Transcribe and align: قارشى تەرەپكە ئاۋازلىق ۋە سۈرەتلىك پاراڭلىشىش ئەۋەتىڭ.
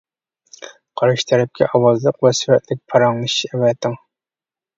قارشى 1.01 1.27
تەرەپكە 1.31 1.67
ئاۋازلىق 1.69 2.17
ۋە 2.29 2.33
سۈرەتلىك 2.39 2.81
پاراڭلىشىش 2.95 3.47
ئەۋەتىڭ. 3.53 4.01